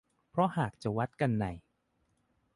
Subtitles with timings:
[0.31, 1.45] เพราะหากจะวัดกันใน